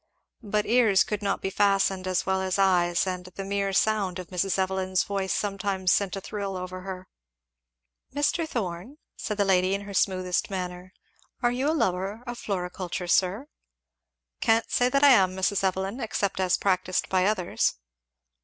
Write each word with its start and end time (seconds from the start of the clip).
But 0.41 0.65
ears 0.65 1.03
could 1.03 1.21
not 1.21 1.43
be 1.43 1.51
fastened 1.51 2.07
as 2.07 2.25
well 2.25 2.41
as 2.41 2.57
eyes; 2.57 3.05
and 3.05 3.25
the 3.25 3.45
mere 3.45 3.71
sound 3.71 4.17
of 4.17 4.29
Mrs. 4.29 4.57
Evelyn's 4.57 5.03
voice 5.03 5.31
sometimes 5.31 5.91
sent 5.91 6.15
a 6.15 6.21
thrill 6.21 6.57
over 6.57 6.81
her. 6.81 7.07
"Mr. 8.11 8.49
Thorn," 8.49 8.97
said 9.15 9.37
the 9.37 9.45
lady 9.45 9.75
in 9.75 9.81
her 9.81 9.93
smoothest 9.93 10.49
manner, 10.49 10.91
"are 11.43 11.51
you 11.51 11.69
a 11.69 11.77
lover 11.79 12.23
of 12.25 12.39
floriculture, 12.39 13.05
sir?" 13.11 13.45
"Can't 14.39 14.71
say 14.71 14.89
that 14.89 15.03
I 15.03 15.09
am, 15.09 15.35
Mrs. 15.35 15.63
Evelyn, 15.63 15.99
except 15.99 16.39
as 16.39 16.57
practised 16.57 17.07
by 17.07 17.25
others." 17.27 17.75